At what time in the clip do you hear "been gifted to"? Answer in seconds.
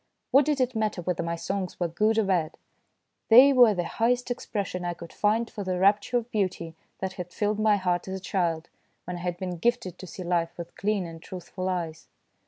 9.37-10.07